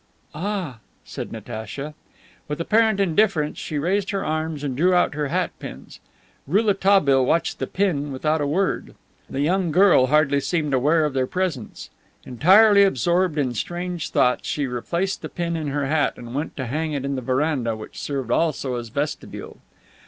"Ah," 0.33 0.79
said 1.05 1.31
Natacha. 1.31 1.93
With 2.47 2.59
apparent 2.59 2.99
indifference, 2.99 3.59
she 3.59 3.77
raised 3.77 4.09
her 4.09 4.25
arms 4.25 4.63
and 4.63 4.75
drew 4.75 4.95
out 4.95 5.13
her 5.13 5.27
hat 5.27 5.51
pins. 5.59 5.99
Rouletabille 6.47 7.23
watched 7.23 7.59
the 7.59 7.67
pin 7.67 8.11
without 8.11 8.41
a 8.41 8.47
word. 8.47 8.95
The 9.29 9.41
young 9.41 9.71
girl 9.71 10.07
hardly 10.07 10.39
seemed 10.39 10.73
aware 10.73 11.05
of 11.05 11.13
their 11.13 11.27
presence. 11.27 11.91
Entirely 12.25 12.81
absorbed 12.81 13.37
in 13.37 13.53
strange 13.53 14.09
thoughts, 14.09 14.47
she 14.49 14.65
replaced 14.65 15.21
the 15.21 15.29
pin 15.29 15.55
in 15.55 15.67
her 15.67 15.85
hat 15.85 16.17
and 16.17 16.33
went 16.33 16.57
to 16.57 16.65
hang 16.65 16.93
it 16.93 17.05
in 17.05 17.13
the 17.15 17.21
veranda, 17.21 17.75
which 17.75 17.99
served 18.01 18.31
also 18.31 18.77
as 18.77 18.89
vestibule. 18.89 19.59